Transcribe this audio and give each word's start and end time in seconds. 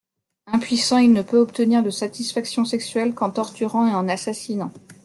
Impuissant, 0.47 0.97
il 0.97 1.13
ne 1.13 1.21
peut 1.21 1.37
obtenir 1.37 1.83
de 1.83 1.91
satisfaction 1.91 2.65
sexuelle 2.65 3.13
qu’en 3.13 3.29
torturant 3.29 3.85
et 3.85 3.93
en 3.93 4.09
assassinant. 4.09 4.71